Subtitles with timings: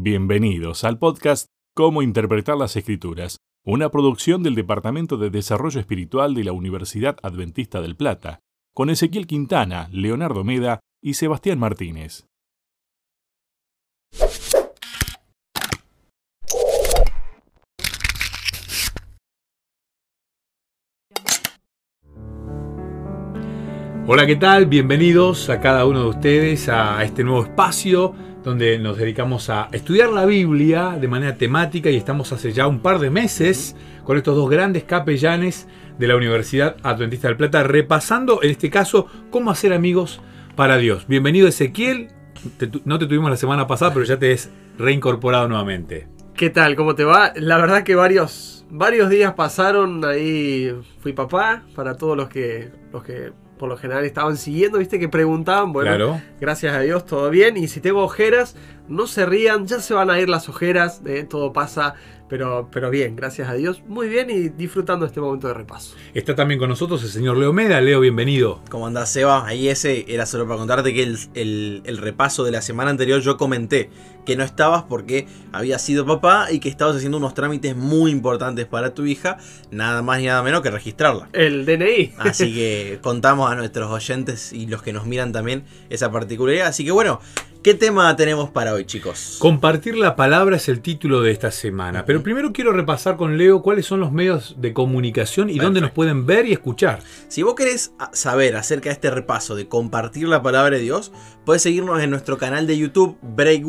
[0.00, 6.44] Bienvenidos al podcast Cómo Interpretar las Escrituras, una producción del Departamento de Desarrollo Espiritual de
[6.44, 8.38] la Universidad Adventista del Plata,
[8.72, 12.28] con Ezequiel Quintana, Leonardo Meda y Sebastián Martínez.
[24.06, 24.66] Hola, ¿qué tal?
[24.66, 28.14] Bienvenidos a cada uno de ustedes a este nuevo espacio
[28.44, 32.80] donde nos dedicamos a estudiar la Biblia de manera temática y estamos hace ya un
[32.80, 38.42] par de meses con estos dos grandes capellanes de la Universidad Adventista del Plata, repasando
[38.42, 40.20] en este caso cómo hacer amigos
[40.54, 41.06] para Dios.
[41.08, 42.08] Bienvenido Ezequiel,
[42.84, 46.08] no te tuvimos la semana pasada, pero ya te has reincorporado nuevamente.
[46.34, 46.76] ¿Qué tal?
[46.76, 47.32] ¿Cómo te va?
[47.34, 53.02] La verdad que varios, varios días pasaron ahí, fui papá, para todos los que, los
[53.02, 57.56] que por lo general estaban siguiendo, viste que preguntaban, bueno, gracias a Dios todo bien,
[57.56, 58.54] y si tengo ojeras,
[58.88, 61.94] no se rían, ya se van a ir las ojeras, eh, todo pasa
[62.28, 63.82] pero, pero bien, gracias a Dios.
[63.86, 65.96] Muy bien y disfrutando este momento de repaso.
[66.14, 67.80] Está también con nosotros el señor Leo Meda.
[67.80, 68.60] Leo, bienvenido.
[68.70, 69.46] ¿Cómo andás, Seba?
[69.46, 73.90] Ahí ese era solo para contarte que el, repaso de la semana anterior yo comenté
[74.26, 78.66] que no estabas porque había sido papá y que estabas haciendo unos trámites muy importantes
[78.66, 79.38] para tu hija,
[79.70, 81.30] nada más y nada menos que registrarla.
[81.32, 82.12] El DNI.
[82.18, 86.66] Así que contamos a nuestros oyentes y los que nos miran también esa particularidad.
[86.66, 87.20] Así que bueno,
[87.60, 89.36] ¿Qué tema tenemos para hoy, chicos?
[89.40, 92.04] Compartir la palabra es el título de esta semana.
[92.04, 95.90] Pero primero quiero repasar con Leo cuáles son los medios de comunicación y dónde nos
[95.90, 97.00] pueden ver y escuchar.
[97.26, 101.10] Si vos querés saber acerca de este repaso de compartir la palabra de Dios,
[101.44, 103.64] puedes seguirnos en nuestro canal de YouTube, Break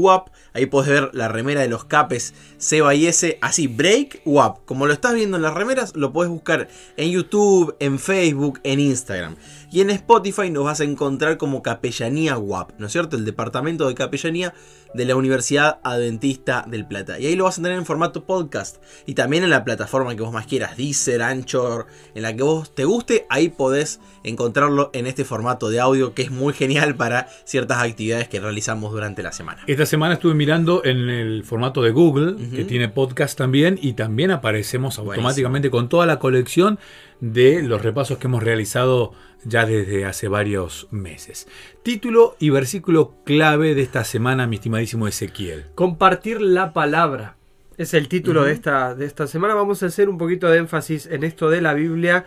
[0.54, 3.40] Ahí podés ver la remera de los capes Seba y S.
[3.42, 4.22] Así, Break
[4.66, 8.82] Como lo estás viendo en las remeras, lo puedes buscar en YouTube, en Facebook, en
[8.82, 9.36] Instagram.
[9.72, 13.18] Y en Spotify nos vas a encontrar como Capellanía WAP, ¿no es cierto?
[13.18, 14.56] El departamento de capellanía
[14.96, 17.20] de la Universidad Adventista del Plata.
[17.20, 18.78] Y ahí lo vas a tener en formato podcast.
[19.06, 22.74] Y también en la plataforma que vos más quieras, Deezer, Anchor, en la que vos
[22.74, 27.28] te guste, ahí podés encontrarlo en este formato de audio que es muy genial para
[27.46, 29.62] ciertas actividades que realizamos durante la semana.
[29.68, 34.32] Esta semana estuve mirando en el formato de Google, que tiene podcast también, y también
[34.32, 36.80] aparecemos automáticamente con toda la colección
[37.20, 39.12] de los repasos que hemos realizado
[39.44, 41.48] ya desde hace varios meses.
[41.84, 45.66] Título y versículo clave de esta semana, mi estimadísimo Ezequiel.
[45.76, 47.38] Compartir la palabra.
[47.78, 49.54] Es el título de, esta, de esta semana.
[49.54, 52.26] Vamos a hacer un poquito de énfasis en esto de la Biblia.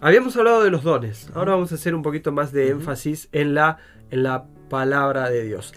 [0.00, 1.30] Habíamos hablado de los dones.
[1.34, 3.78] Ahora vamos a hacer un poquito más de énfasis en la,
[4.10, 5.74] en la palabra de Dios.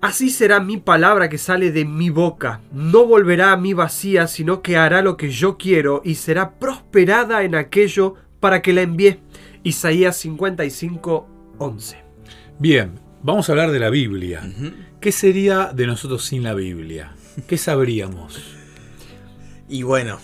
[0.00, 2.62] Así será mi palabra que sale de mi boca.
[2.72, 7.42] No volverá a mí vacía, sino que hará lo que yo quiero y será prosperada
[7.42, 9.20] en aquello para que la envíe.
[9.62, 11.28] Isaías 55,
[11.58, 11.96] 11.
[12.58, 14.42] Bien, vamos a hablar de la Biblia.
[15.00, 17.14] ¿Qué sería de nosotros sin la Biblia?
[17.46, 18.40] ¿Qué sabríamos?
[19.68, 20.18] y bueno,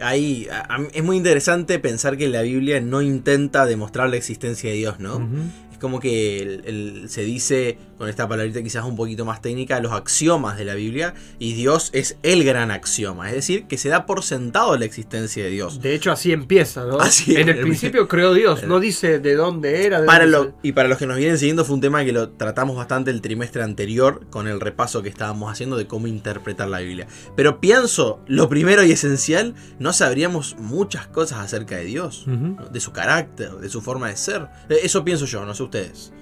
[0.00, 0.48] ahí
[0.92, 5.28] es muy interesante pensar que la Biblia no intenta demostrar la existencia de Dios, ¿no?
[5.70, 10.56] Es como que se dice con esta palabrita quizás un poquito más técnica, los axiomas
[10.56, 14.22] de la Biblia, y Dios es el gran axioma, es decir, que se da por
[14.22, 15.82] sentado la existencia de Dios.
[15.82, 16.98] De hecho, así empieza, ¿no?
[17.28, 20.04] en el, principio creó Dios, no dice de dónde era.
[20.04, 20.26] para
[20.62, 23.20] y para los que nos vienen siguiendo, fue un tema que lo tratamos bastante el
[23.20, 27.08] trimestre anterior, con el repaso que estábamos haciendo de cómo interpretar la Biblia.
[27.36, 32.26] Pero pienso, lo primero y esencial, no sabríamos muchas cosas acerca de Dios,
[32.70, 34.48] de su carácter, de su forma de ser.
[34.68, 36.12] Eso pienso yo, no sé ustedes.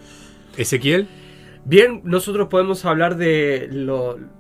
[0.57, 1.09] Ezequiel.
[1.69, 3.69] Bien, nosotros podemos hablar de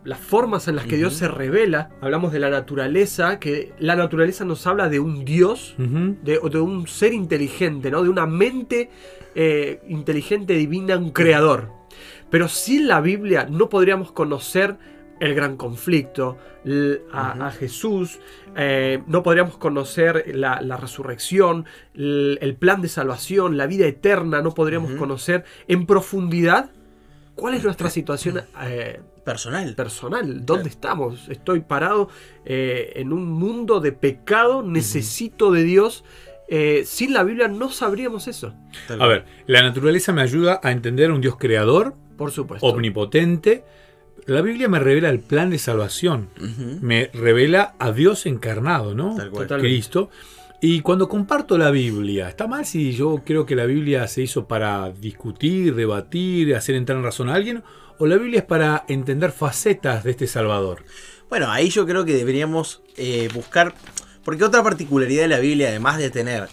[0.05, 1.91] las formas en las que Dios se revela.
[2.01, 6.87] Hablamos de la naturaleza, que la naturaleza nos habla de un Dios, de, de, un
[6.87, 8.05] ser inteligente, ¿no?
[8.05, 8.91] de una mente
[9.35, 11.73] eh, inteligente, divina, un creador.
[12.31, 14.77] Pero sin la Biblia no podríamos conocer
[15.19, 16.39] el gran conflicto,
[17.13, 18.21] a, Jesús,
[18.55, 24.93] eh, no podríamos conocer la, resurrección, el, plan de salvación, la vida eterna, no podríamos
[24.93, 26.71] conocer en profundidad
[27.37, 29.75] ¿Cuál es nuestra situación eh, personal?
[29.75, 30.45] Personal.
[30.47, 31.29] ¿Dónde estamos?
[31.29, 32.09] Estoy parado
[32.47, 36.03] eh, en un mundo de pecado, necesito de Dios.
[36.49, 38.55] Eh, sin la Biblia no sabríamos eso.
[38.89, 43.65] A ver, la naturaleza me ayuda a entender un Dios creador, por supuesto, omnipotente.
[44.25, 46.31] La Biblia me revela el plan de salvación,
[46.81, 49.15] me revela a Dios encarnado, ¿no?
[49.61, 50.09] Cristo.
[50.61, 54.49] Y cuando comparto la Biblia, ¿está mal si yo creo que la Biblia se hizo
[54.49, 57.63] para discutir, debatir, hacer entrar en razón a alguien?
[57.99, 60.85] ¿O la Biblia es para entender facetas de este Salvador?
[61.29, 63.75] Bueno, ahí yo creo que deberíamos eh, buscar,
[64.25, 66.49] porque otra particularidad de la Biblia, además de tener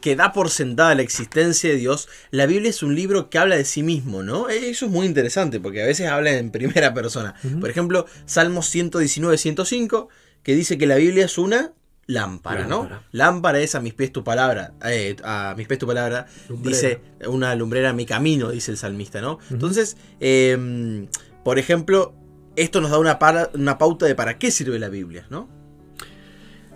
[0.00, 3.56] que da por sentada la existencia de Dios, la Biblia es un libro que habla
[3.56, 4.48] de sí mismo, ¿no?
[4.48, 7.34] Eso es muy interesante porque a veces habla en primera persona.
[7.60, 10.08] Por ejemplo, Salmos 119, 105,
[10.44, 11.72] que dice que la Biblia es una
[12.06, 12.88] lámpara, ¿no?
[13.12, 17.54] Lámpara es a mis pies tu palabra, eh, a mis pies tu palabra, dice una
[17.54, 19.38] lumbrera a mi camino, dice el salmista, ¿no?
[19.50, 21.08] Entonces, em,
[21.44, 22.14] por ejemplo,
[22.54, 23.18] esto nos da una,
[23.54, 25.48] una pauta de para qué sirve la Biblia, ¿no?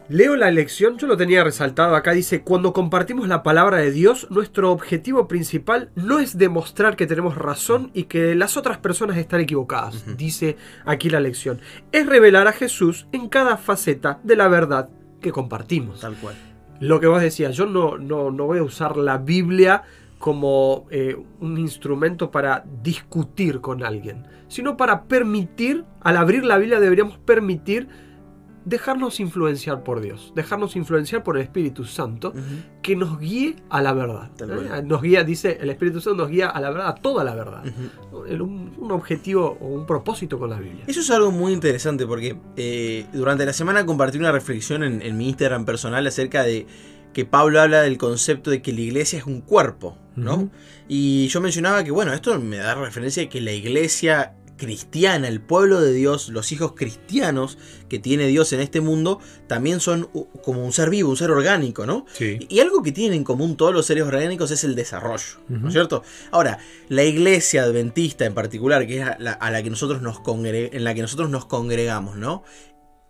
[0.08, 4.26] Leo la lección, yo lo tenía resaltado acá, dice, cuando compartimos la palabra de Dios,
[4.28, 9.40] nuestro objetivo principal no es demostrar que tenemos razón y que las otras personas están
[9.40, 11.60] equivocadas, dice aquí la lección,
[11.92, 14.90] es revelar a Jesús en cada faceta de la verdad
[15.20, 16.00] que compartimos.
[16.00, 16.34] Tal cual.
[16.80, 19.82] Lo que vos decías, yo no, no, no voy a usar la Biblia
[20.18, 26.78] como eh, un instrumento para discutir con alguien, sino para permitir, al abrir la Biblia
[26.78, 27.88] deberíamos permitir
[28.64, 32.32] dejarnos influenciar por Dios, dejarnos influenciar por el Espíritu Santo,
[32.82, 34.30] que nos guíe a la verdad.
[34.40, 34.82] ¿eh?
[34.84, 37.64] Nos guía, dice, el Espíritu Santo nos guía a la verdad, a toda la verdad.
[38.12, 40.84] un, objetivo o un propósito con la Biblia.
[40.86, 45.28] Eso es algo muy interesante porque eh, durante la semana compartí una reflexión en, mi
[45.28, 46.66] Instagram personal acerca de
[47.12, 50.50] que Pablo habla del concepto de que la iglesia es un cuerpo, ¿no?
[50.88, 55.40] Y yo mencionaba que, bueno, esto me da referencia de que la iglesia cristiana, el
[55.40, 57.56] pueblo de Dios, los hijos cristianos
[57.88, 60.10] que tiene Dios en este mundo, también son
[60.44, 62.04] como un ser vivo, un ser orgánico, ¿no?
[62.20, 65.72] Y algo que tienen en común todos los seres orgánicos es el desarrollo, ¿no es
[65.72, 66.02] cierto?
[66.30, 66.58] Ahora,
[66.88, 71.00] la iglesia adventista en particular, que es a la, que nosotros nos en la que
[71.00, 72.44] nosotros nos congregamos, ¿no?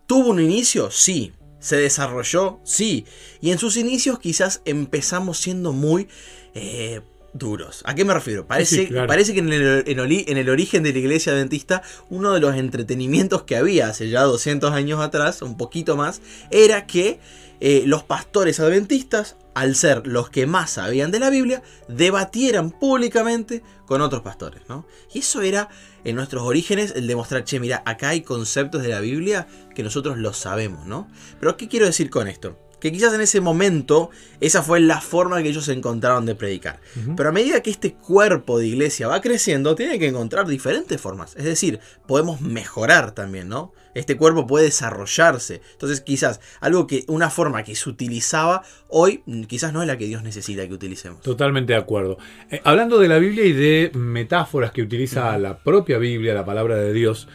[0.07, 0.89] ¿Tuvo un inicio?
[0.89, 1.33] Sí.
[1.59, 2.61] ¿Se desarrolló?
[2.63, 3.05] Sí.
[3.41, 6.07] Y en sus inicios quizás empezamos siendo muy...
[6.53, 7.01] Eh,
[7.33, 7.81] duros.
[7.85, 8.45] ¿A qué me refiero?
[8.45, 12.55] Parece, parece que en el, en el, origen de la iglesia adventista, uno de los
[12.55, 17.19] entretenimientos que había hace ya 200 años atrás, un poquito más, era que
[17.59, 23.63] eh, los pastores adventistas, al ser los que más sabían de la Biblia, debatieran públicamente
[23.85, 24.61] con otros pastores.
[24.67, 24.85] ¿no?
[25.13, 25.69] Y eso era
[26.03, 30.17] en nuestros orígenes el demostrar, che, mira, acá hay conceptos de la Biblia que nosotros
[30.17, 30.85] los sabemos.
[30.85, 31.07] ¿no?
[31.39, 32.57] Pero ¿qué quiero decir con esto?
[32.81, 34.09] Que quizás en ese momento
[34.41, 36.81] esa fue la forma que ellos encontraron de predicar.
[37.15, 41.35] Pero a medida que este cuerpo de iglesia va creciendo, tiene que encontrar diferentes formas.
[41.37, 43.71] Es decir, podemos mejorar también, ¿no?
[43.93, 45.61] Este cuerpo puede desarrollarse.
[45.73, 50.07] Entonces quizás algo que, una forma que se utilizaba hoy, quizás no es la que
[50.07, 51.21] Dios necesita que utilicemos.
[51.21, 52.17] Totalmente de acuerdo.
[52.49, 56.77] Eh, hablando de la Biblia y de metáforas que utiliza la propia Biblia, la palabra
[56.77, 57.27] de Dios,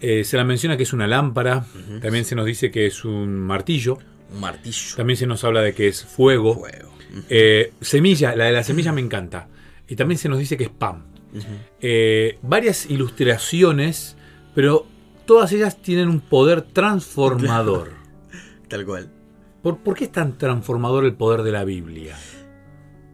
[0.00, 1.64] eh, se la menciona que es una lámpara,
[2.00, 3.98] también se nos dice que es un martillo.
[4.32, 4.96] Un martillo.
[4.96, 6.62] También se nos habla de que es fuego.
[7.28, 9.48] Eh, semilla, la de la semilla me encanta.
[9.88, 11.04] Y también se nos dice que es pan.
[11.80, 14.16] Eh, varias ilustraciones,
[14.54, 14.86] pero
[15.26, 17.92] todas ellas tienen un poder transformador.
[18.68, 19.10] Tal cual.
[19.62, 22.16] ¿Por, ¿Por, qué es tan transformador el poder de la Biblia?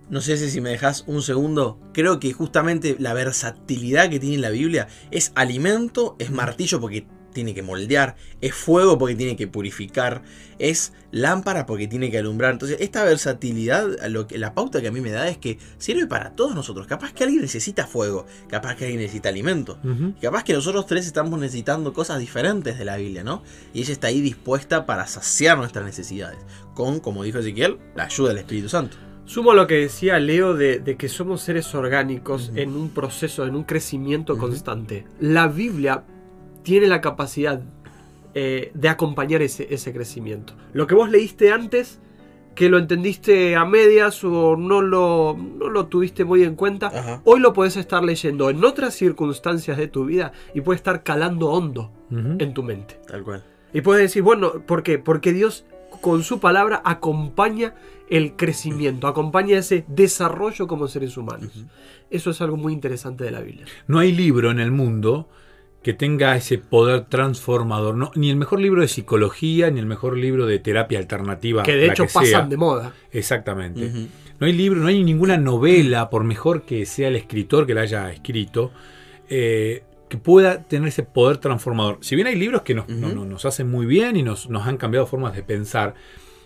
[0.08, 1.78] No sé si me dejas un segundo.
[1.92, 7.54] Creo que justamente la versatilidad que tiene la Biblia es alimento, es martillo porque tiene
[7.54, 10.22] que moldear, es fuego porque tiene que purificar,
[10.58, 12.52] es lámpara porque tiene que alumbrar.
[12.52, 16.06] Entonces, esta versatilidad, lo que, la pauta que a mí me da es que sirve
[16.06, 16.86] para todos nosotros.
[16.86, 19.78] Capaz que alguien necesita fuego, capaz que alguien necesita alimento,
[20.20, 23.42] capaz que nosotros tres estamos necesitando cosas diferentes de la Biblia, ¿no?
[23.72, 26.38] Y ella está ahí dispuesta para saciar nuestras necesidades,
[26.74, 28.96] con, como dijo Ezequiel, la ayuda del Espíritu Santo.
[29.28, 33.64] Sumo lo que decía Leo de, que somos seres orgánicos en un proceso, en un
[33.64, 35.04] crecimiento constante.
[35.20, 36.02] La Biblia
[36.62, 37.62] tiene la capacidad
[38.34, 40.54] eh, de acompañar ese, ese, crecimiento.
[40.72, 41.98] Lo que vos leíste antes,
[42.54, 47.40] que lo entendiste a medias o no lo, no lo tuviste muy en cuenta, hoy
[47.40, 51.92] lo podés estar leyendo en otras circunstancias de tu vida y puede estar calando hondo
[52.10, 53.00] en tu mente.
[53.06, 53.44] Tal cual.
[53.72, 54.98] Y puedes decir, bueno, ¿por qué?
[54.98, 55.64] Porque Dios
[56.00, 57.74] con su palabra acompaña
[58.10, 61.64] el crecimiento, acompaña ese desarrollo como seres humanos.
[62.10, 63.66] Eso es algo muy interesante de la Biblia.
[63.86, 65.28] No hay libro en el mundo
[65.82, 67.94] que tenga ese poder transformador.
[67.94, 71.62] No, ni el mejor libro de psicología, ni el mejor libro de terapia alternativa.
[71.62, 72.94] Que de hecho pasan de moda.
[73.12, 74.08] Exactamente.
[74.40, 77.82] No hay libro, no hay ninguna novela, por mejor que sea el escritor que la
[77.82, 78.70] haya escrito,
[79.28, 81.98] eh, que pueda tener ese poder transformador.
[82.02, 85.06] Si bien hay libros que nos, nos hacen muy bien y nos, nos, han cambiado
[85.06, 85.94] formas de pensar,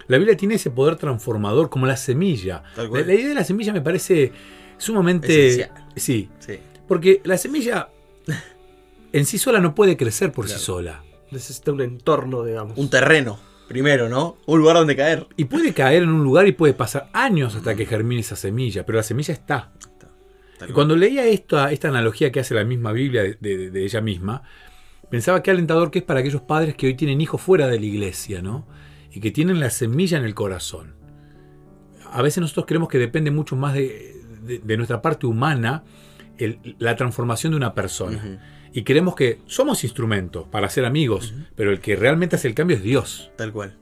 [0.08, 2.62] la Biblia tiene ese poder transformador como la semilla.
[2.76, 4.32] La, la, idea de la semilla me parece
[4.78, 5.68] sumamente...
[5.96, 6.58] Sí, sí.
[6.88, 7.88] Porque la semilla
[9.12, 11.02] en sí sola no puede crecer por sí sola.
[11.30, 12.76] Necesita un entorno, digamos.
[12.76, 13.38] Un terreno,
[13.68, 14.36] primero, ¿no?
[14.46, 15.26] Un lugar donde caer.
[15.36, 18.84] Y puede caer en un lugar y puede pasar años hasta que germine esa semilla,
[18.84, 19.72] pero la semilla está.
[20.68, 24.42] Y cuando leía esto, esta analogía que hace la misma Biblia de, ella misma,
[25.10, 27.86] pensaba que alentador que es para aquellos padres que hoy tienen hijos fuera de la
[27.86, 28.66] iglesia, ¿no?
[29.10, 30.94] Y que tienen la semilla en el corazón.
[32.14, 35.82] a veces nosotros creemos que depende mucho más de, de- de nuestra parte humana
[36.36, 38.40] el- la transformación de una persona.
[38.72, 42.76] Y creemos que somos instrumentos para ser amigos, pero el que realmente hace el cambio
[42.76, 43.30] es Dios.
[43.36, 43.81] Tal cual.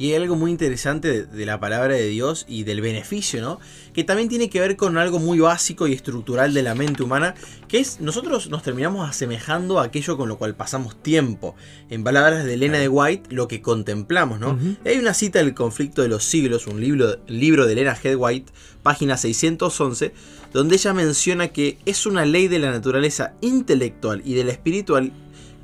[0.00, 3.60] Y hay algo muy interesante de, de la palabra de Dios y del beneficio, ¿no?
[3.92, 7.34] Que también tiene que ver con algo muy básico y estructural de la mente humana,
[7.68, 11.54] que es nosotros nos terminamos asemejando a aquello con lo cual pasamos tiempo.
[11.90, 14.58] En palabras de Elena de White, lo que contemplamos, ¿no?
[14.86, 18.52] Hay una cita del conflicto de los siglos, un libro, libro de Elena Head White,
[18.82, 20.14] página 611,
[20.54, 25.12] donde ella menciona que es una ley de la naturaleza intelectual y de la espiritual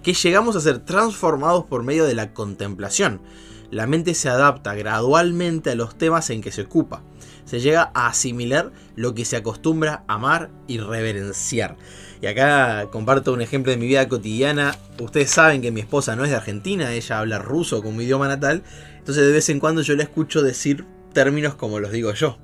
[0.02, 3.23] que llegamos a ser transformados por medio de la contemplación.
[3.70, 7.02] La mente se adapta gradualmente a los temas en que se ocupa.
[7.44, 11.76] Se llega a asimilar lo que se acostumbra amar y reverenciar.
[12.20, 14.76] Y acá comparto un ejemplo de mi vida cotidiana.
[15.00, 18.62] Ustedes saben que mi esposa no es de Argentina, ella habla ruso como idioma natal.
[18.99, 22.38] Entonces de vez en cuando yo la escucho decir términos como los digo yo.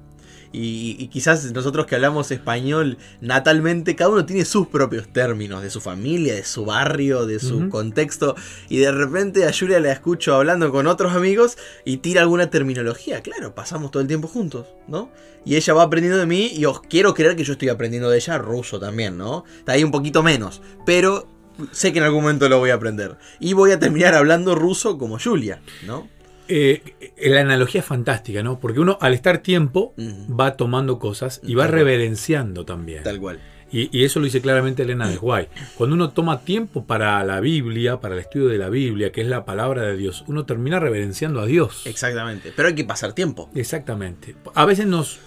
[0.52, 5.70] Y, y quizás nosotros que hablamos español natalmente, cada uno tiene sus propios términos, de
[5.70, 8.34] su familia, de su barrio, de su contexto.
[8.68, 13.22] Y de repente a Julia la escucho hablando con otros amigos y tira alguna terminología.
[13.22, 15.10] Claro, pasamos todo el tiempo juntos, ¿no?
[15.44, 18.18] Y ella va aprendiendo de mí y os quiero creer que yo estoy aprendiendo de
[18.18, 19.44] ella ruso también, ¿no?
[19.58, 21.26] Está ahí un poquito menos, pero
[21.72, 23.16] sé que en algún momento lo voy a aprender.
[23.40, 26.08] Y voy a terminar hablando ruso como Julia, ¿no?
[26.48, 26.82] Eh,
[27.30, 28.58] la analogía es fantástica, ¿no?
[28.58, 31.74] Porque uno al estar tiempo va tomando cosas y va cual.
[31.74, 33.02] reverenciando también.
[33.02, 33.40] Tal cual.
[33.70, 35.48] Y, y eso lo dice claramente Elena de White.
[35.76, 39.26] Cuando uno toma tiempo para la Biblia, para el estudio de la Biblia, que es
[39.26, 41.86] la palabra de Dios, uno termina reverenciando a Dios.
[41.86, 42.52] Exactamente.
[42.54, 43.48] Pero hay que pasar tiempo.
[43.54, 44.36] Exactamente.
[44.54, 45.20] A veces nos,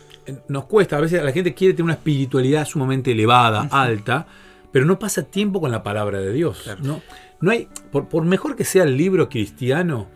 [0.48, 4.28] nos cuesta, a veces la gente quiere tener una espiritualidad sumamente elevada, alta,
[4.72, 6.62] pero no pasa tiempo con la palabra de Dios.
[6.66, 6.82] Claro.
[6.84, 7.02] ¿no?
[7.42, 10.08] No hay, por, por mejor que sea el libro cristiano,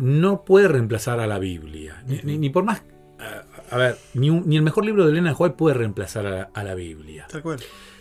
[0.00, 2.02] no puede reemplazar a la Biblia.
[2.06, 2.82] Ni, ni- ni por más.
[3.18, 6.26] A, a ver, ni, un- ni el mejor libro de Elena de White puede reemplazar
[6.26, 7.26] a la, a la Biblia.
[7.30, 7.58] Tal cual.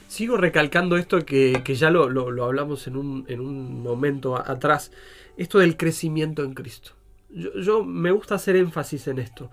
[0.08, 4.36] Sigo recalcando esto que, que ya lo, lo- lo hablamos en un, en un momento
[4.38, 4.92] a- atrás,
[5.38, 6.92] esto del crecimiento en Cristo.
[7.30, 9.52] Yo, yo me gusta hacer énfasis en esto.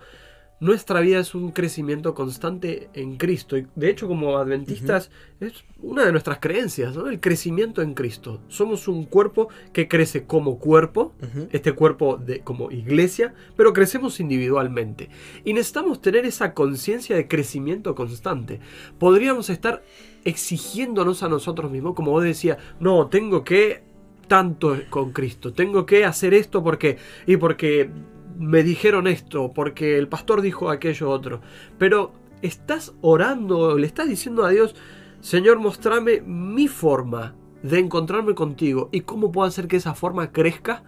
[0.59, 3.57] Nuestra vida es un crecimiento constante en Cristo.
[3.57, 7.07] Y de hecho, como adventistas, es una de nuestras creencias, ¿no?
[7.07, 8.41] El crecimiento en Cristo.
[8.47, 11.13] Somos un cuerpo que crece como cuerpo,
[11.51, 15.09] este cuerpo de, como iglesia, pero crecemos individualmente.
[15.45, 18.59] Y necesitamos tener esa conciencia de crecimiento constante.
[18.97, 19.83] Podríamos estar
[20.25, 23.83] exigiéndonos a nosotros mismos, como vos decías, no, tengo que
[24.27, 27.89] tanto con Cristo, tengo que hacer esto porque, y porque
[28.37, 31.41] me dijeron esto, porque el pastor dijo aquello otro.
[31.77, 34.75] Pero estás orando, le estás diciendo a Dios,
[35.21, 40.83] Señor, mostrame mi forma de encontrarme contigo y cómo puedo hacer que esa forma crezca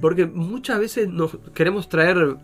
[0.00, 2.36] porque muchas veces nos queremos traer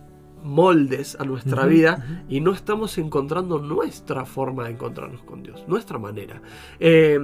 [0.43, 5.99] moldes a nuestra vida y no estamos encontrando nuestra forma de encontrarnos con Dios, nuestra
[5.99, 6.41] manera.
[6.79, 7.19] Eh,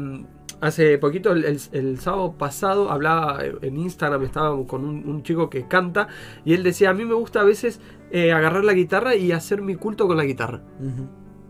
[0.63, 6.07] hace poquito, el, sábado pasado, hablaba en Instagram, estaba con un, un chico que canta
[6.45, 7.81] y él decía, a mí me gusta a veces
[8.13, 10.63] eh, agarrar la guitarra y hacer mi culto con la guitarra.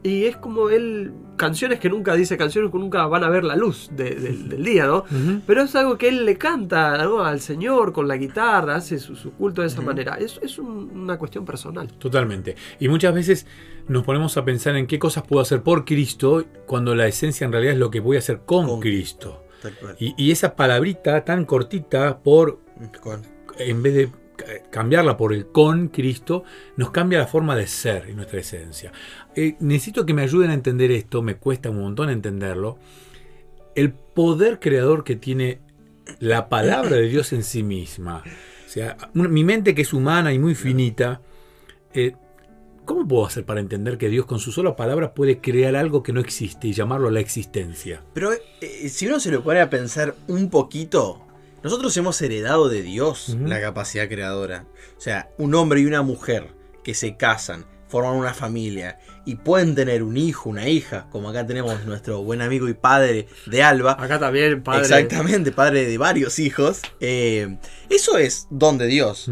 [0.04, 3.54] Y es como él, canciones que nunca dice, canciones que nunca van a ver la
[3.54, 5.04] luz de- del- del día, ¿no?
[5.46, 7.24] Pero es algo que él le canta ¿no?
[7.24, 10.16] al Señor con la guitarra, hace su, su culto de esa manera.
[10.16, 11.86] Es, es un- una cuestión personal.
[11.98, 12.56] Totalmente.
[12.80, 13.46] Y muchas veces
[13.86, 17.52] nos ponemos a pensar en qué cosas puedo hacer por Cristo cuando la esencia en
[17.52, 19.44] realidad es lo que voy a hacer con, Con Cristo.
[19.62, 19.96] Tal cual.
[20.00, 22.58] Y, y esa palabrita tan cortita por
[23.00, 23.22] Con-
[23.58, 24.10] en vez de
[24.70, 26.44] cambiarla por el con Cristo,
[26.76, 28.92] nos cambia la forma de ser y nuestra esencia.
[29.34, 32.78] Eh, necesito que me ayuden a entender esto, me cuesta un montón entenderlo.
[33.74, 35.60] El poder creador que tiene
[36.18, 38.22] la palabra de Dios en sí misma.
[38.66, 41.20] Sea, mi mente que es humana y muy finita,
[41.92, 42.14] eh,
[42.84, 46.12] ¿cómo puedo hacer para entender que Dios con su sola palabra puede crear algo que
[46.12, 48.02] no existe y llamarlo la existencia?
[48.14, 51.26] Pero eh, si uno se lo pone a pensar un poquito,
[51.62, 54.66] nosotros hemos heredado de Dios la capacidad creadora.
[54.96, 56.48] O sea, un hombre y una mujer
[56.82, 61.46] que se casan, forman una familia y pueden tener un hijo, una hija, como acá
[61.46, 63.92] tenemos nuestro buen amigo y padre de Alba.
[63.92, 64.82] Acá también, padre.
[64.82, 66.80] Exactamente, padre de varios hijos.
[67.00, 67.58] Eh,
[67.90, 69.30] eso es don de Dios.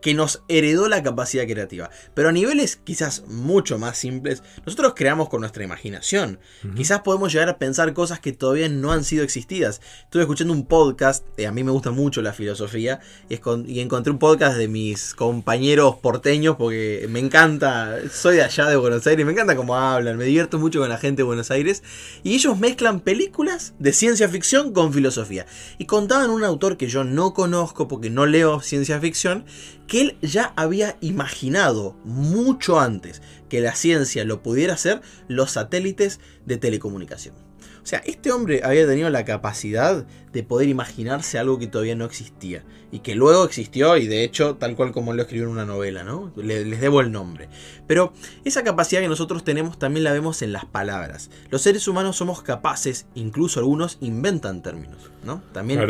[0.00, 1.90] Que nos heredó la capacidad creativa.
[2.14, 6.38] Pero a niveles quizás mucho más simples, nosotros creamos con nuestra imaginación.
[6.76, 9.80] Quizás podemos llegar a pensar cosas que todavía no han sido existidas.
[10.04, 13.68] Estuve escuchando un podcast, eh, a mí me gusta mucho la filosofía, y, es con-
[13.68, 18.76] y encontré un podcast de mis compañeros porteños porque me encanta, soy de allá de
[18.76, 21.82] Buenos Aires, me encanta cómo hablan, me divierto mucho con la gente de Buenos Aires,
[22.22, 25.46] y ellos mezclan películas de ciencia ficción con filosofía.
[25.78, 29.44] Y contaban un autor que yo no conozco porque no leo ciencia ficción,
[29.90, 36.20] que él ya había imaginado mucho antes que la ciencia lo pudiera hacer los satélites
[36.46, 37.34] de telecomunicación.
[37.82, 42.04] O sea, este hombre había tenido la capacidad de poder imaginarse algo que todavía no
[42.04, 42.62] existía.
[42.92, 46.04] Y que luego existió y de hecho tal cual como lo escribió en una novela,
[46.04, 46.32] ¿no?
[46.36, 47.48] les debo el nombre.
[47.86, 48.12] Pero
[48.44, 51.30] esa capacidad que nosotros tenemos también la vemos en las palabras.
[51.50, 55.42] Los seres humanos somos capaces, incluso algunos inventan términos, ¿no?
[55.52, 55.80] También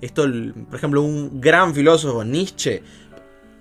[0.00, 0.26] esto,
[0.68, 2.82] por ejemplo, un gran filósofo, Nietzsche,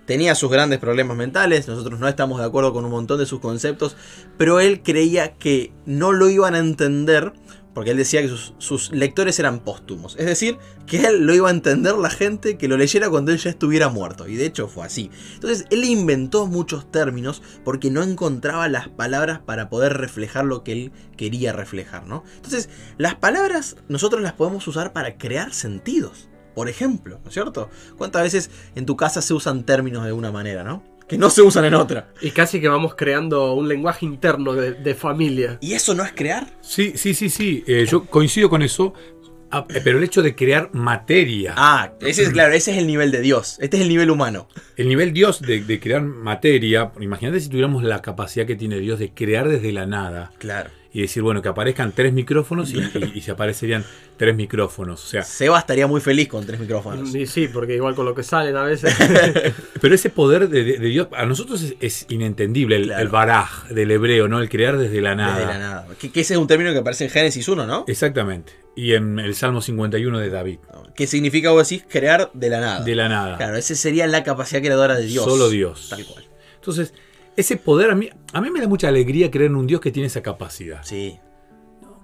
[0.07, 3.39] tenía sus grandes problemas mentales, nosotros no estamos de acuerdo con un montón de sus
[3.39, 3.95] conceptos,
[4.37, 7.33] pero él creía que no lo iban a entender
[7.77, 10.15] porque él decía que sus, lectores eran póstumos.
[10.17, 13.37] Es decir, que él lo iba a entender la gente que lo leyera cuando él
[13.37, 14.27] ya estuviera muerto.
[14.27, 15.11] Y de hecho fue así.
[15.35, 20.71] Entonces él inventó muchos términos porque no encontraba las palabras para poder reflejar lo que
[20.71, 22.23] él quería reflejar, ¿no?
[22.37, 26.29] Entonces, las palabras nosotros las podemos usar para crear sentidos.
[26.57, 27.69] Por ejemplo, ¿no es cierto?
[27.99, 30.83] ¿Cuántas veces en tu casa se usan términos de una manera, ¿no?
[31.07, 32.09] que no se usan en otra.
[32.19, 35.59] Y casi que vamos creando un lenguaje interno de, familia.
[35.61, 36.47] ¿Y eso no es crear?
[36.61, 37.63] Sí, sí, sí, sí.
[37.67, 38.95] Eh, yo coincido con eso.
[39.51, 41.53] Ah, eh, pero el hecho de crear materia.
[41.55, 43.57] Ah, ese es claro, ese es el nivel de Dios.
[43.61, 44.47] Este es el nivel humano.
[44.77, 46.91] El nivel Dios de, de crear materia.
[46.99, 50.31] Imagínate si tuviéramos la capacidad que tiene Dios de crear desde la nada.
[50.39, 52.73] Claro y decir, bueno, que aparezcan tres micrófonos
[53.13, 53.85] y, se aparecerían
[54.17, 55.03] tres micrófonos.
[55.03, 57.11] O sea, Seba estaría muy feliz con tres micrófonos.
[57.11, 58.95] Sí, sí, porque igual con lo que salen a veces.
[59.81, 64.39] Pero ese poder de, Dios, a nosotros es, inentendible, el, baraj del hebreo, ¿no?
[64.39, 65.37] El crear desde la nada.
[65.37, 65.87] Desde la nada.
[65.99, 67.85] Que, ese es un término que aparece en Génesis 1, ¿no?
[67.87, 68.53] Exactamente.
[68.75, 70.59] Y en el Salmo 51 de David.
[70.95, 72.83] ¿Qué significa, vos decís, crear de la nada?
[72.83, 73.37] De la nada.
[73.37, 75.25] Claro, esa sería la capacidad creadora de Dios.
[75.25, 75.87] Solo Dios.
[75.89, 76.25] Tal cual.
[76.55, 76.93] Entonces,
[77.37, 79.91] ese poder a mí, a mí me da mucha alegría creer en un Dios que
[79.91, 80.83] tiene esa capacidad.
[80.83, 81.19] Sí.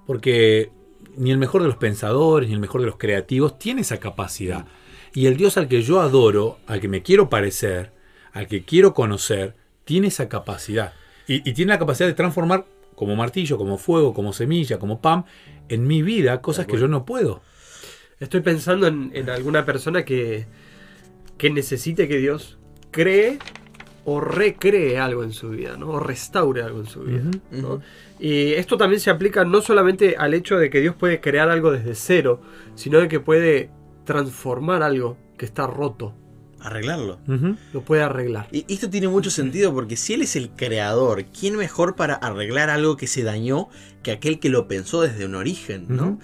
[0.06, 0.70] Porque
[1.16, 4.66] ni el mejor de los pensadores, ni el mejor de los creativos tiene esa capacidad.
[5.12, 7.92] Y el Dios al que yo adoro, al que me quiero parecer,
[8.32, 10.94] al que quiero conocer, tiene esa capacidad.
[11.26, 15.24] Y, tiene la capacidad de transformar como martillo, como fuego, como semilla, como pan,
[15.68, 17.42] en mi vida cosas que yo no puedo.
[18.20, 20.46] Estoy pensando en, alguna persona que,
[21.38, 22.58] que necesite que Dios
[22.90, 23.38] cree
[24.04, 25.90] o recree algo en su vida, ¿no?
[25.90, 27.22] o restaure algo en su vida.
[28.20, 31.72] Y esto también se aplica no solamente al hecho de que Dios puede crear algo
[31.72, 32.40] desde cero,
[32.74, 33.70] sino de que puede
[34.04, 36.14] transformar algo que está roto.
[36.60, 37.18] Arreglarlo.
[37.72, 38.48] Lo puede arreglar.
[38.50, 42.70] Y esto tiene mucho sentido porque si Él es el creador, ¿quién mejor para arreglar
[42.70, 43.68] algo que se dañó
[44.02, 45.86] que aquel que lo pensó desde un origen?
[45.88, 46.18] ¿no?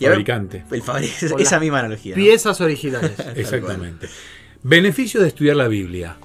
[0.00, 0.64] fabricante.
[0.70, 0.82] el
[1.40, 2.14] esa misma analogía.
[2.14, 3.12] Piezas originales.
[3.36, 4.08] Exactamente.
[4.62, 6.16] Beneficio de estudiar la Biblia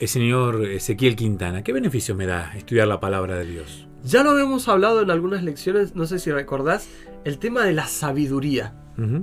[0.00, 1.62] el señor Ezequiel Quintana.
[1.62, 3.86] ¿Qué beneficio me da estudiar la palabra de Dios?
[4.02, 6.88] Ya lo hemos hablado en algunas lecciones, no sé si recordás,
[7.24, 8.74] el tema de la sabiduría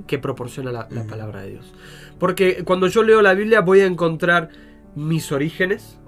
[0.08, 1.72] que proporciona la, palabra de Dios.
[2.18, 4.50] Porque cuando yo leo la Biblia voy a encontrar
[4.96, 5.98] mis orígenes,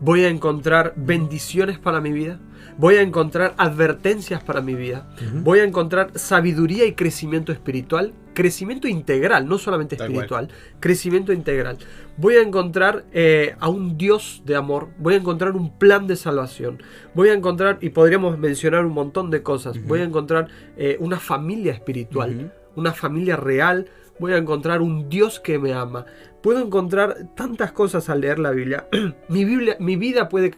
[0.00, 2.38] voy a encontrar bendiciones para mi vida,
[2.78, 8.88] voy a encontrar advertencias para mi vida, voy a encontrar sabiduría y crecimiento espiritual, crecimiento
[8.88, 10.48] integral, no solamente espiritual,
[10.80, 11.78] crecimiento integral.
[12.16, 16.16] Voy a encontrar eh, a un Dios de amor, voy a encontrar un plan de
[16.16, 16.82] salvación,
[17.14, 21.18] voy a encontrar, y podríamos mencionar un montón de cosas, voy a encontrar eh, una
[21.18, 23.86] familia espiritual, una familia real,
[24.18, 26.06] voy a encontrar un Dios que me ama.
[26.42, 28.86] Puedo encontrar tantas cosas al leer la Biblia.
[29.28, 30.54] mi, Biblia mi vida puede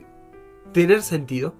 [0.72, 1.54] tener sentido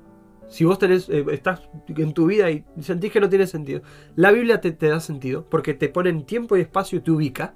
[0.48, 3.82] si vos tenés, eh, estás en tu vida y sentís que no tiene sentido,
[4.16, 7.54] la Biblia te, da sentido porque te pone en tiempo y espacio y te ubica.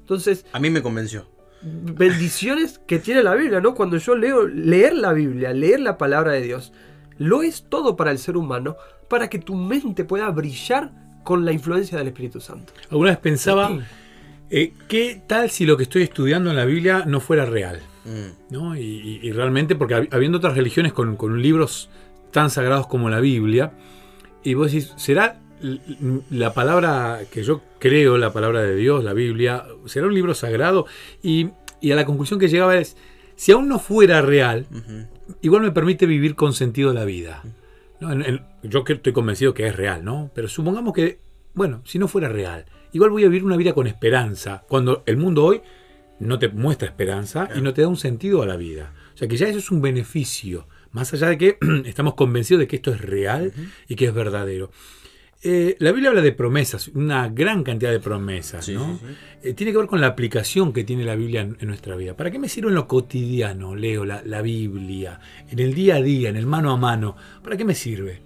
[0.00, 0.46] Entonces.
[0.52, 1.26] A mí me convenció.
[1.62, 3.74] Bendiciones que tiene la Biblia, ¿no?
[3.74, 6.72] Cuando yo leo, leer la Biblia, leer la palabra de Dios,
[7.18, 8.76] lo es todo para el ser humano,
[9.08, 10.92] para que tu mente pueda brillar
[11.24, 12.72] con la influencia del Espíritu Santo.
[12.90, 13.76] Alguna vez pensaba,
[14.50, 17.80] eh, ¿qué tal si lo que estoy estudiando en la Biblia no fuera real?
[18.04, 18.52] Mm.
[18.54, 18.76] ¿No?
[18.76, 21.90] Y, realmente, porque habiendo otras religiones con, con libros
[22.30, 23.72] tan sagrados como la Biblia.
[24.42, 25.40] Y vos decís, ¿será
[26.30, 30.86] la palabra que yo creo, la palabra de Dios, la Biblia, será un libro sagrado?
[31.22, 31.50] Y,
[31.90, 32.96] a la conclusión que llegaba es,
[33.36, 34.66] si aún no fuera real,
[35.42, 37.42] igual me permite vivir con sentido la vida.
[38.62, 40.30] yo estoy convencido que es real, ¿no?
[40.34, 41.18] Pero supongamos que,
[41.54, 45.16] bueno, si no fuera real, igual voy a vivir una vida con esperanza, cuando el
[45.16, 45.60] mundo hoy
[46.20, 48.92] no te muestra esperanza y no te da un sentido a la vida.
[49.14, 52.66] O sea que ya eso es un beneficio más allá de que estamos convencidos de
[52.68, 53.52] que esto es real
[53.88, 54.70] y que es verdadero.
[55.40, 58.98] Eh, la Biblia habla de promesas, una gran cantidad de promesas, ¿no?
[59.40, 62.16] Eh, tiene que ver con la aplicación que tiene la Biblia en, nuestra vida.
[62.16, 65.20] ¿Para qué me sirve en lo cotidiano, Leo, la, Biblia?
[65.48, 67.14] En el día a día, en el mano a mano.
[67.44, 68.20] ¿Para qué me sirve?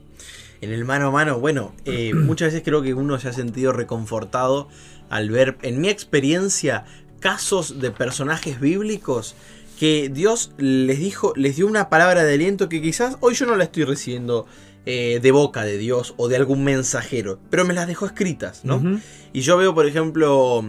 [0.63, 3.75] En el mano a mano, bueno, eh, muchas veces creo que uno se ha sentido
[3.75, 4.71] reconfortado
[5.11, 6.87] al ver, en mi experiencia,
[7.21, 9.37] casos de personajes bíblicos
[9.79, 13.57] que Dios les dijo, les dio una palabra de aliento que quizás hoy yo no
[13.57, 14.47] la estoy recibiendo
[14.85, 19.01] eh, de boca de Dios o de algún mensajero, pero me las dejó escritas, ¿no?
[19.33, 20.65] Y yo veo, por ejemplo,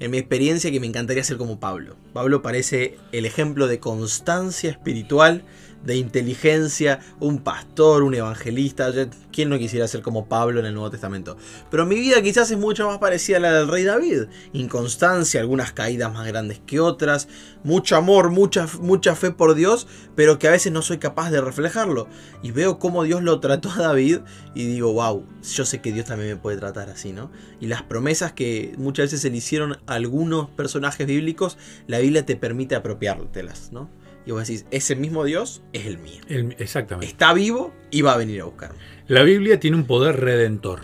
[0.00, 1.96] en mi experiencia que me encantaría ser como Pablo.
[2.12, 5.44] Pablo parece el ejemplo de constancia espiritual,
[5.84, 8.92] de inteligencia, un pastor, un evangelista.
[9.32, 11.36] ¿Quién no quisiera ser como Pablo en el Nuevo Testamento?
[11.70, 14.24] Pero mi vida quizás es mucho más parecida a la del rey David.
[14.52, 17.28] Inconstancia, algunas caídas más grandes que otras,
[17.64, 21.40] mucho amor, mucha, mucha fe por Dios, pero que a veces no soy capaz de
[21.40, 22.08] reflejarlo.
[22.42, 24.20] Y veo cómo Dios lo trató a David
[24.54, 27.30] y digo, wow, yo sé que Dios también me puede tratar así, ¿no?
[27.60, 32.26] Y las promesas que muchas veces se le hicieron a algunos personajes bíblicos, la Biblia
[32.26, 33.88] te permite apropiártelas, ¿no?
[34.26, 36.20] Y vos decís, ese mismo Dios es el mío.
[36.28, 37.06] El- exactamente.
[37.06, 38.76] Está vivo y va a venir a buscarme.
[39.06, 40.80] La Biblia tiene un poder redentor.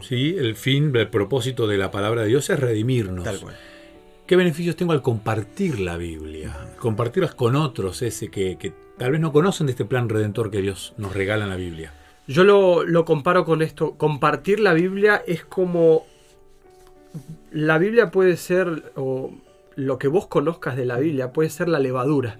[0.00, 0.34] ¿sí?
[0.38, 3.24] El fin, el propósito de la palabra de Dios es redimirnos.
[3.24, 3.56] Tal cual.
[4.26, 6.68] ¿Qué beneficios tengo al compartir la Biblia?
[6.78, 10.62] Compartirlas con otros, ese que, que tal vez no conocen de este plan redentor que
[10.62, 11.92] Dios nos regala en la Biblia.
[12.26, 13.96] Yo lo, lo comparo con esto.
[13.98, 16.06] Compartir la Biblia es como.
[17.52, 18.92] La Biblia puede ser.
[18.96, 19.30] O
[19.76, 22.38] lo que vos conozcas de la Biblia puede ser la levadura.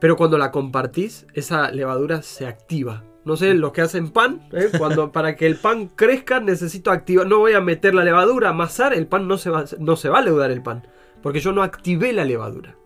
[0.00, 3.04] Pero cuando la compartís, esa levadura se activa.
[3.24, 4.68] No sé, los que hacen pan, ¿eh?
[4.76, 7.26] cuando para que el pan crezca necesito activar.
[7.26, 10.18] No voy a meter la levadura, amasar, el pan no se va, no se va
[10.18, 10.86] a leudar el pan.
[11.22, 12.76] Porque yo no activé la levadura.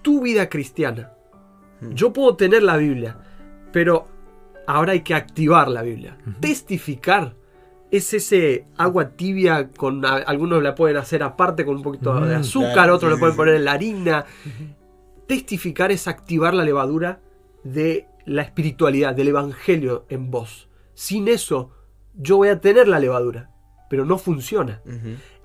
[0.00, 1.12] Tu vida cristiana.
[1.90, 3.18] Yo puedo tener la Biblia,
[3.72, 4.06] pero
[4.66, 6.16] ahora hay que activar la Biblia.
[6.40, 7.34] Testificar
[7.92, 12.36] es ese agua tibia con a- algunos la pueden hacer aparte con un poquito de
[12.36, 14.24] Mm, azúcar, claro, otros sí, le pueden sí, poner en la harina.
[15.26, 17.20] Testificar es activar la levadura
[17.64, 20.68] de la espiritualidad, del evangelio en vos.
[20.94, 21.70] Sin eso,
[22.14, 23.50] yo voy a tener la levadura,
[23.88, 24.80] pero no funciona.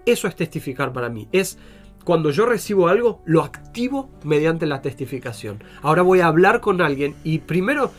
[0.06, 1.28] Eso es testificar para mí.
[1.32, 1.58] Es
[2.04, 5.64] cuando yo recibo algo, lo activo mediante la testificación.
[5.82, 7.92] Ahora voy a hablar con alguien y primero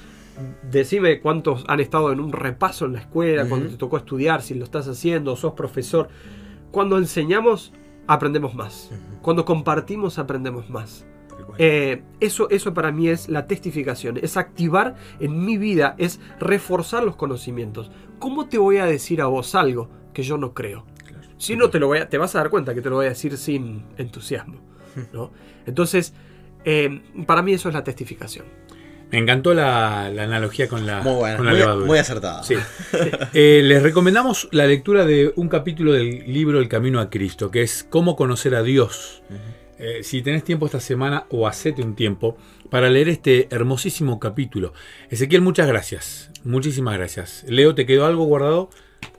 [0.71, 3.49] decime cuántos han estado en un repaso en la escuela, Ujú.
[3.51, 6.09] cuando te tocó estudiar, si lo estás haciendo, sos profesor.
[6.71, 7.73] Cuando enseñamos,
[8.07, 8.91] aprendemos más.
[9.23, 11.07] Cuando compartimos, aprendemos más.
[11.57, 17.03] Eh, eso, eso para mí es la testificación, es activar en mi vida, es reforzar
[17.03, 17.91] los conocimientos.
[18.19, 20.85] ¿Cómo te voy a decir a vos algo que yo no creo?
[21.37, 23.07] Si no te lo voy a, te vas a dar cuenta que te lo voy
[23.07, 24.61] a decir sin entusiasmo.
[25.13, 25.31] ¿no?
[25.67, 26.13] Entonces,
[26.65, 28.45] eh, para mí eso es la testificación.
[29.11, 31.87] Me encantó la, la analogía con la, muy buena, con la muy, levadura.
[31.87, 32.43] muy acertada.
[32.43, 32.55] Sí.
[33.35, 37.63] Eh, les recomendamos la lectura de un capítulo del libro El Camino a Cristo, que
[37.63, 39.23] es Cómo conocer a Dios.
[39.79, 42.37] Eh, si tenés tiempo esta semana o hacete un tiempo
[42.71, 44.73] para leer este hermosísimo capítulo.
[45.11, 46.31] Ezequiel, muchas gracias.
[46.45, 47.45] Muchísimas gracias.
[47.49, 48.71] Leo, ¿te quedó algo guardado?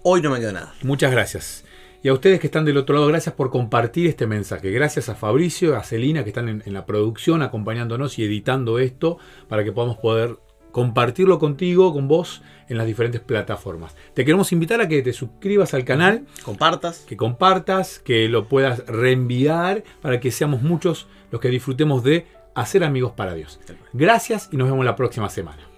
[0.03, 0.73] Hoy no me quedó nada.
[0.81, 1.63] Muchas gracias.
[2.01, 4.71] Y a ustedes que están del otro lado, gracias por compartir este mensaje.
[4.71, 9.17] Gracias a Fabricio, a Celina que están en, en la producción acompañándonos y editando esto
[9.49, 10.37] para que podamos poder
[10.71, 13.95] compartirlo contigo, con vos, en las diferentes plataformas.
[14.13, 16.99] Te queremos invitar a que te suscribas al canal, Compartas.
[16.99, 22.83] que compartas, que lo puedas reenviar para que seamos muchos los que disfrutemos de hacer
[22.83, 23.59] amigos para Dios.
[23.93, 25.68] Gracias y nos vemos la próxima semana.